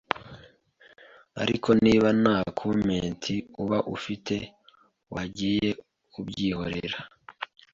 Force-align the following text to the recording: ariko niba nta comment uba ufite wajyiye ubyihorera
ariko 1.41 1.69
niba 1.83 2.09
nta 2.21 2.37
comment 2.59 3.23
uba 3.61 3.77
ufite 3.95 4.35
wajyiye 5.13 5.69
ubyihorera 6.19 6.97